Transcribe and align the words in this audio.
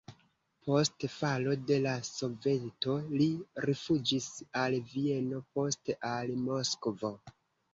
Post 0.67 1.03
falo 1.15 1.51
de 1.71 1.77
la 1.83 1.93
Soveto 2.07 2.95
li 3.19 3.27
rifuĝis 3.67 4.31
al 4.63 4.79
Vieno, 4.95 5.43
poste 5.59 5.99
al 6.15 6.33
Moskvo. 6.49 7.15